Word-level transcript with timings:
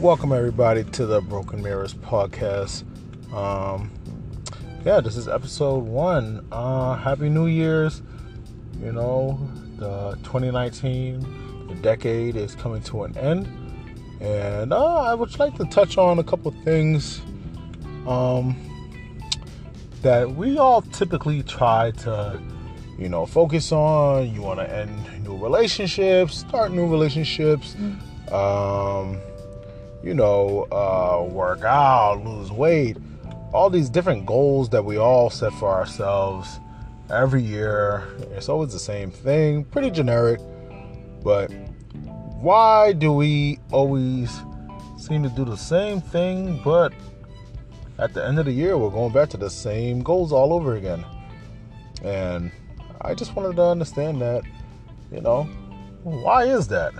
Welcome 0.00 0.32
everybody 0.32 0.84
to 0.84 1.06
the 1.06 1.22
Broken 1.22 1.62
Mirrors 1.62 1.94
podcast. 1.94 2.84
Um, 3.32 3.90
yeah, 4.84 5.00
this 5.00 5.16
is 5.16 5.26
episode 5.26 5.84
one. 5.84 6.46
Uh, 6.52 6.96
Happy 6.96 7.30
New 7.30 7.46
Year's. 7.46 8.02
You 8.82 8.92
know, 8.92 9.40
the 9.78 10.18
2019, 10.22 11.66
the 11.68 11.74
decade 11.76 12.36
is 12.36 12.54
coming 12.54 12.82
to 12.82 13.04
an 13.04 13.16
end, 13.16 13.48
and 14.20 14.74
uh, 14.74 14.96
I 15.00 15.14
would 15.14 15.38
like 15.38 15.56
to 15.56 15.64
touch 15.64 15.96
on 15.96 16.18
a 16.18 16.24
couple 16.24 16.50
things 16.62 17.22
um, 18.06 18.54
that 20.02 20.30
we 20.30 20.58
all 20.58 20.82
typically 20.82 21.42
try 21.42 21.92
to, 22.02 22.38
you 22.98 23.08
know, 23.08 23.24
focus 23.24 23.72
on. 23.72 24.30
You 24.34 24.42
want 24.42 24.60
to 24.60 24.70
end 24.70 25.24
new 25.24 25.38
relationships, 25.38 26.36
start 26.36 26.70
new 26.70 26.86
relationships. 26.86 27.74
Um, 28.30 29.18
you 30.06 30.14
know, 30.14 30.68
uh, 30.70 31.28
work 31.28 31.64
out, 31.64 32.24
lose 32.24 32.52
weight, 32.52 32.96
all 33.52 33.68
these 33.68 33.90
different 33.90 34.24
goals 34.24 34.68
that 34.68 34.84
we 34.84 34.98
all 34.98 35.28
set 35.28 35.52
for 35.54 35.68
ourselves 35.68 36.60
every 37.10 37.42
year. 37.42 38.04
It's 38.30 38.48
always 38.48 38.72
the 38.72 38.78
same 38.78 39.10
thing, 39.10 39.64
pretty 39.64 39.90
generic, 39.90 40.40
but 41.24 41.50
why 42.40 42.92
do 42.92 43.12
we 43.12 43.58
always 43.72 44.42
seem 44.96 45.24
to 45.24 45.28
do 45.28 45.44
the 45.44 45.56
same 45.56 46.00
thing, 46.00 46.60
but 46.62 46.92
at 47.98 48.14
the 48.14 48.24
end 48.24 48.38
of 48.38 48.44
the 48.44 48.52
year, 48.52 48.78
we're 48.78 48.90
going 48.90 49.12
back 49.12 49.28
to 49.30 49.36
the 49.36 49.50
same 49.50 50.04
goals 50.04 50.32
all 50.32 50.52
over 50.52 50.76
again? 50.76 51.04
And 52.04 52.52
I 53.00 53.14
just 53.14 53.34
wanted 53.34 53.56
to 53.56 53.62
understand 53.62 54.20
that, 54.22 54.44
you 55.10 55.20
know, 55.20 55.48
why 56.04 56.44
is 56.44 56.68
that? 56.68 56.92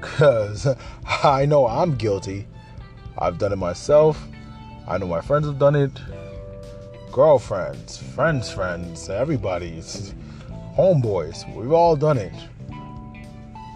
Because 0.00 0.66
I 1.24 1.46
know 1.46 1.66
I'm 1.66 1.96
guilty. 1.96 2.46
I've 3.18 3.38
done 3.38 3.52
it 3.52 3.56
myself. 3.56 4.22
I 4.86 4.98
know 4.98 5.06
my 5.06 5.20
friends 5.20 5.46
have 5.46 5.58
done 5.58 5.76
it. 5.76 5.92
Girlfriends, 7.12 7.98
friends, 7.98 8.50
friends, 8.50 9.08
everybody's 9.08 10.14
homeboys. 10.76 11.52
We've 11.54 11.72
all 11.72 11.96
done 11.96 12.18
it. 12.18 12.32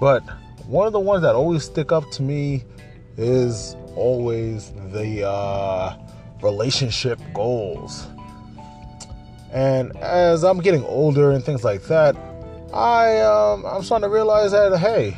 But 0.00 0.22
one 0.66 0.86
of 0.86 0.92
the 0.92 1.00
ones 1.00 1.22
that 1.22 1.34
always 1.34 1.64
stick 1.64 1.92
up 1.92 2.08
to 2.12 2.22
me 2.22 2.64
is 3.16 3.76
always 3.96 4.72
the 4.90 5.26
uh, 5.28 5.96
relationship 6.42 7.18
goals. 7.34 8.06
And 9.52 9.94
as 9.98 10.44
I'm 10.44 10.60
getting 10.60 10.84
older 10.84 11.32
and 11.32 11.44
things 11.44 11.62
like 11.62 11.82
that, 11.84 12.16
I 12.72 13.20
um, 13.20 13.66
I'm 13.66 13.82
starting 13.82 14.08
to 14.08 14.14
realize 14.14 14.52
that 14.52 14.78
hey, 14.78 15.16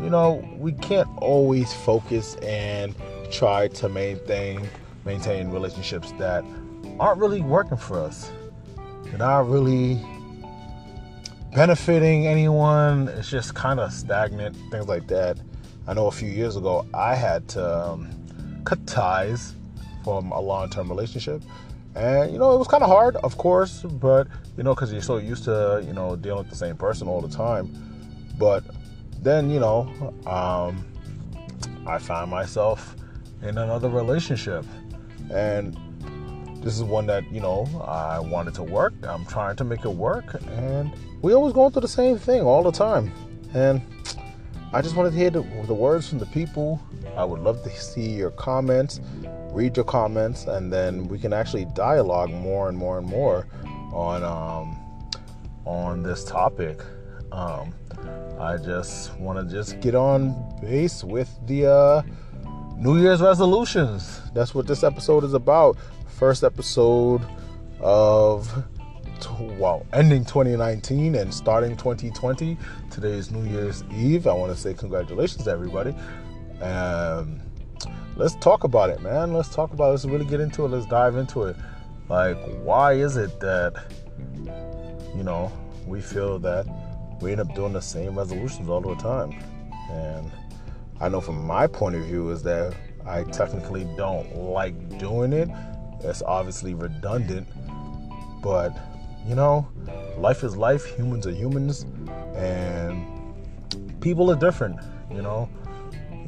you 0.00 0.10
know, 0.10 0.46
we 0.58 0.72
can't 0.72 1.08
always 1.18 1.72
focus 1.72 2.36
and 2.36 2.94
try 3.30 3.68
to 3.68 3.88
maintain 3.88 4.68
maintain 5.04 5.50
relationships 5.50 6.12
that 6.18 6.44
aren't 6.98 7.20
really 7.20 7.40
working 7.40 7.76
for 7.76 8.00
us. 8.00 8.30
They're 9.04 9.18
not 9.18 9.48
really 9.48 10.00
benefiting 11.54 12.26
anyone. 12.26 13.08
It's 13.08 13.30
just 13.30 13.54
kind 13.54 13.78
of 13.80 13.92
stagnant, 13.92 14.56
things 14.70 14.88
like 14.88 15.06
that. 15.08 15.38
I 15.86 15.94
know 15.94 16.08
a 16.08 16.12
few 16.12 16.28
years 16.28 16.56
ago 16.56 16.84
I 16.92 17.14
had 17.14 17.48
to 17.50 17.90
um, 17.90 18.10
cut 18.64 18.84
ties 18.86 19.54
from 20.02 20.32
a 20.32 20.40
long-term 20.40 20.88
relationship. 20.88 21.42
And 21.94 22.30
you 22.30 22.38
know, 22.38 22.52
it 22.52 22.58
was 22.58 22.68
kind 22.68 22.82
of 22.82 22.90
hard, 22.90 23.16
of 23.16 23.38
course, 23.38 23.82
but 23.82 24.26
you 24.56 24.64
know, 24.64 24.74
because 24.74 24.92
you're 24.92 25.00
so 25.00 25.16
used 25.16 25.44
to, 25.44 25.82
you 25.86 25.94
know, 25.94 26.14
dealing 26.16 26.40
with 26.40 26.50
the 26.50 26.56
same 26.56 26.76
person 26.76 27.08
all 27.08 27.20
the 27.20 27.34
time. 27.34 27.70
But 28.38 28.64
then 29.26 29.50
you 29.50 29.58
know 29.58 29.88
um, 30.26 30.86
i 31.86 31.98
find 31.98 32.30
myself 32.30 32.96
in 33.42 33.58
another 33.58 33.88
relationship. 33.88 34.64
And 35.30 35.76
this 36.62 36.74
is 36.74 36.82
one 36.82 37.06
that 37.06 37.30
you 37.32 37.40
know 37.40 37.66
i 37.86 38.18
wanted 38.18 38.54
to 38.54 38.62
work. 38.62 38.94
I'm 39.02 39.24
trying 39.26 39.56
to 39.56 39.64
make 39.64 39.84
it 39.84 39.90
work. 39.90 40.40
And 40.56 40.92
we 41.22 41.34
always 41.34 41.52
going 41.52 41.72
through 41.72 41.82
the 41.82 41.88
same 41.88 42.18
thing 42.18 42.42
all 42.42 42.62
the 42.62 42.72
time. 42.72 43.12
And 43.54 43.82
i 44.72 44.82
just 44.82 44.96
wanted 44.96 45.10
to 45.10 45.16
hear 45.16 45.30
the, 45.30 45.42
the 45.66 45.74
words 45.74 46.08
from 46.08 46.18
the 46.18 46.26
people. 46.26 46.80
I 47.16 47.24
would 47.24 47.40
love 47.40 47.62
to 47.62 47.70
see 47.70 48.08
your 48.10 48.30
comments 48.30 49.00
read 49.56 49.74
your 49.74 49.86
comments 49.86 50.44
and 50.44 50.70
then 50.70 51.08
we 51.08 51.18
can 51.18 51.32
actually 51.32 51.64
dialogue 51.74 52.30
more 52.30 52.68
and 52.68 52.76
more 52.76 52.98
and 52.98 53.06
more 53.06 53.46
on 53.90 54.22
um, 54.22 54.78
on 55.64 56.02
this 56.02 56.24
topic. 56.24 56.80
Um, 57.32 57.74
I 58.38 58.58
just 58.58 59.16
want 59.18 59.38
to 59.38 59.54
just 59.54 59.80
get 59.80 59.94
on 59.94 60.34
base 60.60 61.02
with 61.02 61.34
the 61.46 61.72
uh, 61.72 62.02
New 62.76 62.98
Year's 62.98 63.22
resolutions. 63.22 64.20
That's 64.34 64.54
what 64.54 64.66
this 64.66 64.84
episode 64.84 65.24
is 65.24 65.32
about. 65.32 65.78
First 66.06 66.44
episode 66.44 67.26
of 67.80 68.64
well, 69.58 69.86
ending 69.94 70.24
2019 70.24 71.14
and 71.14 71.32
starting 71.32 71.76
2020. 71.76 72.58
Today 72.90 73.12
is 73.12 73.30
New 73.30 73.50
Year's 73.50 73.82
Eve. 73.90 74.26
I 74.26 74.34
want 74.34 74.52
to 74.52 74.58
say 74.58 74.74
congratulations 74.74 75.48
everybody. 75.48 75.94
Um, 76.60 77.40
let's 78.16 78.34
talk 78.36 78.64
about 78.64 78.90
it, 78.90 79.00
man. 79.00 79.32
Let's 79.32 79.54
talk 79.54 79.72
about 79.72 79.88
it. 79.88 79.92
Let's 79.92 80.04
really 80.04 80.26
get 80.26 80.40
into 80.40 80.66
it. 80.66 80.68
Let's 80.68 80.86
dive 80.86 81.16
into 81.16 81.44
it. 81.44 81.56
Like, 82.10 82.36
why 82.62 82.92
is 82.92 83.16
it 83.16 83.40
that, 83.40 83.92
you 85.16 85.24
know, 85.24 85.50
we 85.86 86.02
feel 86.02 86.38
that 86.40 86.66
we 87.20 87.32
end 87.32 87.40
up 87.40 87.54
doing 87.54 87.72
the 87.72 87.80
same 87.80 88.16
resolutions 88.18 88.68
all 88.68 88.80
the 88.80 88.94
time. 88.96 89.32
And 89.90 90.30
I 91.00 91.08
know 91.08 91.20
from 91.20 91.46
my 91.46 91.66
point 91.66 91.96
of 91.96 92.02
view 92.02 92.30
is 92.30 92.42
that 92.44 92.74
I 93.06 93.22
technically 93.24 93.84
don't 93.96 94.36
like 94.36 94.98
doing 94.98 95.32
it. 95.32 95.48
It's 96.00 96.22
obviously 96.22 96.74
redundant, 96.74 97.48
but 98.42 98.76
you 99.26 99.34
know, 99.34 99.68
life 100.18 100.44
is 100.44 100.56
life, 100.56 100.84
humans 100.96 101.26
are 101.26 101.32
humans, 101.32 101.84
and 102.34 103.04
people 104.00 104.30
are 104.30 104.36
different, 104.36 104.80
you 105.10 105.22
know. 105.22 105.48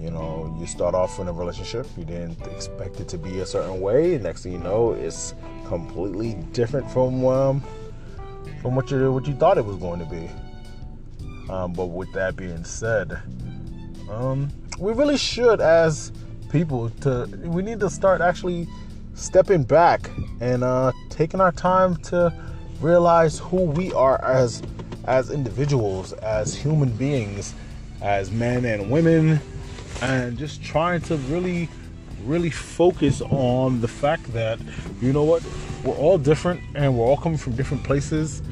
You 0.01 0.13
know, 0.13 0.57
you 0.61 0.67
start 0.67 0.95
off 0.95 1.19
in 1.19 1.27
a 1.27 1.33
relationship, 1.33 1.87
you 1.97 2.05
didn't 2.05 2.41
expect 2.47 3.01
it 3.01 3.09
to 3.09 3.19
be 3.19 3.41
a 3.41 3.47
certain 3.47 3.81
way. 3.81 4.17
Next 4.19 4.45
thing 4.45 4.53
you 4.53 4.59
know, 4.59 4.93
it's 4.93 5.35
completely 5.67 6.35
different 6.53 6.89
from 6.91 7.25
um, 7.27 7.65
from 8.63 8.77
what 8.77 8.91
you 8.91 9.13
what 9.13 9.27
you 9.27 9.35
thought 9.35 9.59
it 9.59 9.65
was 9.65 9.77
going 9.77 9.99
to 9.99 10.07
be. 10.07 10.31
Um, 11.49 11.73
but 11.73 11.87
with 11.87 12.13
that 12.13 12.37
being 12.37 12.65
said, 12.65 13.21
um, 14.11 14.51
we 14.79 14.93
really 14.93 15.17
should, 15.17 15.61
as 15.61 16.13
people, 16.51 16.91
to 17.01 17.27
we 17.45 17.63
need 17.63 17.81
to 17.81 17.91
start 17.91 18.21
actually 18.21 18.69
stepping 19.15 19.65
back 19.65 20.11
and 20.41 20.63
uh, 20.63 20.93
taking 21.11 21.41
our 21.41 21.53
time 21.53 21.97
to 21.97 22.33
realize 22.81 23.39
who 23.39 23.63
we 23.63 23.93
are 23.93 24.23
as 24.25 24.63
as 25.07 25.31
individuals, 25.31 26.13
as 26.15 26.55
human 26.55 26.91
beings, 26.91 27.55
as 28.03 28.31
men 28.31 28.67
and 28.67 28.91
women, 28.91 29.41
and 30.03 30.37
just 30.37 30.63
trying 30.63 31.01
to 31.01 31.17
really, 31.17 31.69
really 32.25 32.51
focus 32.51 33.23
on 33.23 33.81
the 33.81 33.89
fact 33.89 34.31
that 34.35 34.59
you 35.01 35.13
know 35.15 35.25
what, 35.25 35.43
we're 35.83 35.95
all 35.95 36.19
different 36.19 36.61
and 36.75 36.97
we're 36.97 37.07
all 37.07 37.17
coming 37.17 37.39
from 37.39 37.57
different 37.57 37.83
places 37.85 38.43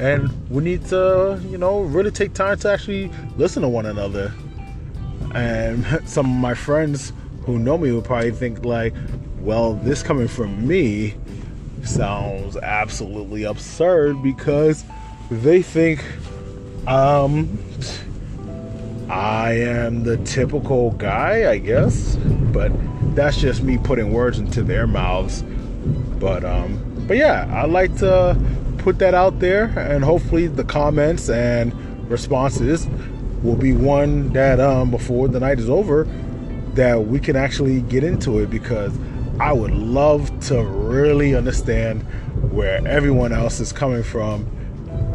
and 0.00 0.30
we 0.50 0.62
need 0.62 0.84
to 0.86 1.40
you 1.48 1.58
know 1.58 1.80
really 1.80 2.10
take 2.10 2.32
time 2.34 2.58
to 2.58 2.70
actually 2.70 3.10
listen 3.36 3.62
to 3.62 3.68
one 3.68 3.86
another 3.86 4.32
and 5.34 5.84
some 6.08 6.26
of 6.26 6.36
my 6.36 6.54
friends 6.54 7.12
who 7.44 7.58
know 7.58 7.76
me 7.78 7.90
will 7.90 8.02
probably 8.02 8.30
think 8.30 8.64
like 8.64 8.94
well 9.40 9.74
this 9.74 10.02
coming 10.02 10.28
from 10.28 10.66
me 10.66 11.14
sounds 11.84 12.56
absolutely 12.58 13.44
absurd 13.44 14.22
because 14.22 14.84
they 15.30 15.62
think 15.62 16.04
um 16.86 17.58
I 19.10 19.52
am 19.52 20.04
the 20.04 20.18
typical 20.18 20.90
guy, 20.90 21.50
I 21.50 21.56
guess, 21.56 22.16
but 22.52 22.70
that's 23.14 23.38
just 23.38 23.62
me 23.62 23.78
putting 23.78 24.12
words 24.12 24.38
into 24.38 24.62
their 24.62 24.86
mouths. 24.86 25.42
But 26.18 26.44
um 26.44 26.84
but 27.06 27.16
yeah, 27.16 27.50
I 27.50 27.64
like 27.64 27.96
to 27.98 28.38
put 28.88 29.00
that 29.00 29.12
out 29.12 29.38
there, 29.38 29.64
and 29.78 30.02
hopefully 30.02 30.46
the 30.46 30.64
comments 30.64 31.28
and 31.28 31.74
responses 32.10 32.86
will 33.42 33.54
be 33.54 33.70
one 33.70 34.32
that 34.32 34.58
um, 34.60 34.90
before 34.90 35.28
the 35.28 35.38
night 35.38 35.58
is 35.58 35.68
over 35.68 36.04
that 36.72 37.04
we 37.06 37.20
can 37.20 37.36
actually 37.36 37.82
get 37.82 38.02
into 38.02 38.38
it 38.38 38.48
because 38.48 38.98
I 39.38 39.52
would 39.52 39.72
love 39.72 40.30
to 40.46 40.64
really 40.64 41.34
understand 41.34 42.00
where 42.50 42.80
everyone 42.88 43.30
else 43.30 43.60
is 43.60 43.74
coming 43.74 44.02
from. 44.02 44.46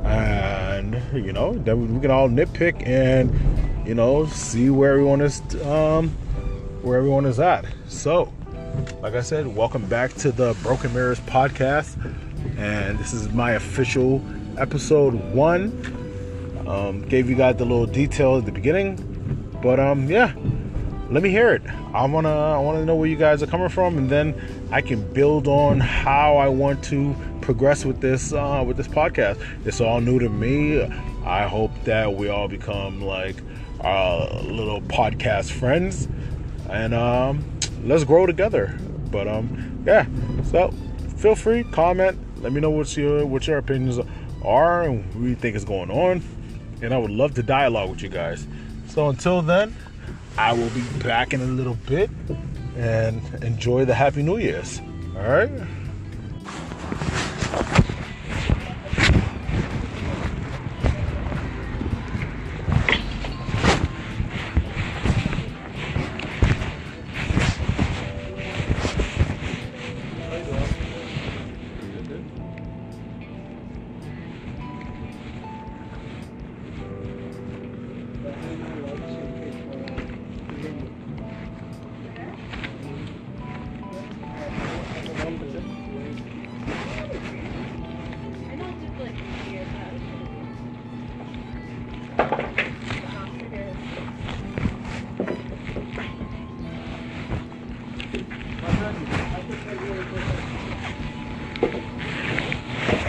And 0.05 1.01
you 1.11 1.33
know 1.33 1.55
then 1.55 1.95
we 1.95 1.99
can 1.99 2.11
all 2.11 2.29
nitpick 2.29 2.85
and 2.85 3.87
you 3.87 3.95
know 3.95 4.27
see 4.27 4.69
where 4.69 4.91
everyone 4.91 5.21
is 5.21 5.41
um, 5.65 6.09
where 6.83 6.99
everyone 6.99 7.25
is 7.25 7.39
at. 7.39 7.65
So 7.87 8.31
like 9.01 9.15
I 9.15 9.21
said 9.21 9.47
welcome 9.47 9.87
back 9.87 10.13
to 10.17 10.31
the 10.31 10.55
Broken 10.61 10.93
Mirrors 10.93 11.21
podcast 11.21 11.97
and 12.57 12.97
this 12.99 13.13
is 13.13 13.29
my 13.29 13.51
official 13.51 14.23
episode 14.57 15.13
one. 15.33 15.71
Um, 16.67 17.01
gave 17.01 17.29
you 17.29 17.35
guys 17.35 17.57
the 17.57 17.65
little 17.65 17.85
detail 17.85 18.37
at 18.37 18.45
the 18.45 18.51
beginning, 18.51 18.95
but 19.61 19.79
um, 19.79 20.09
yeah, 20.09 20.33
let 21.09 21.21
me 21.21 21.29
hear 21.29 21.53
it. 21.53 21.61
I 21.93 22.05
wanna 22.05 22.29
I 22.29 22.59
wanna 22.59 22.85
know 22.85 22.95
where 22.95 23.07
you 23.07 23.15
guys 23.15 23.43
are 23.43 23.47
coming 23.47 23.69
from, 23.69 23.97
and 23.97 24.09
then 24.09 24.33
I 24.71 24.81
can 24.81 25.11
build 25.13 25.47
on 25.47 25.79
how 25.79 26.37
I 26.37 26.47
want 26.47 26.83
to 26.85 27.15
progress 27.41 27.85
with 27.85 28.01
this 28.01 28.33
uh, 28.33 28.63
with 28.65 28.77
this 28.77 28.87
podcast. 28.87 29.39
It's 29.65 29.81
all 29.81 30.01
new 30.01 30.19
to 30.19 30.29
me. 30.29 30.81
I 31.25 31.47
hope 31.47 31.71
that 31.83 32.13
we 32.13 32.29
all 32.29 32.47
become 32.47 33.01
like 33.01 33.35
uh, 33.81 34.41
little 34.43 34.81
podcast 34.81 35.51
friends, 35.51 36.07
and 36.69 36.93
um, 36.93 37.43
let's 37.83 38.03
grow 38.03 38.25
together. 38.25 38.77
But 39.11 39.27
um, 39.27 39.83
yeah. 39.85 40.05
So 40.45 40.73
feel 41.17 41.35
free 41.35 41.63
comment. 41.65 42.17
Let 42.43 42.51
me 42.51 42.61
know 42.61 42.69
what 42.69 42.95
your 42.95 43.25
what 43.25 43.47
your 43.47 43.57
opinions 43.57 43.99
are 44.43 44.83
and 44.83 45.03
what 45.15 45.27
you 45.27 45.35
think 45.35 45.55
is 45.55 45.65
going 45.65 45.89
on, 45.89 46.21
and 46.83 46.93
I 46.93 46.97
would 46.99 47.09
love 47.09 47.33
to 47.35 47.43
dialogue 47.43 47.89
with 47.89 48.03
you 48.03 48.09
guys. 48.09 48.45
So 48.89 49.09
until 49.09 49.41
then. 49.41 49.75
I 50.37 50.51
will 50.51 50.69
be 50.69 50.81
back 51.03 51.33
in 51.33 51.41
a 51.41 51.45
little 51.45 51.77
bit 51.85 52.09
and 52.75 53.21
enjoy 53.43 53.85
the 53.85 53.93
Happy 53.93 54.23
New 54.23 54.37
Year's. 54.37 54.81
All 55.15 55.21
right. 55.21 55.51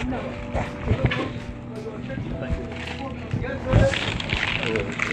Thank 0.04 0.18
you. 4.98 5.03